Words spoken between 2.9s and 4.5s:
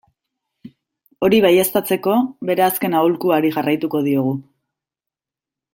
aholkuari jarraitu diogu.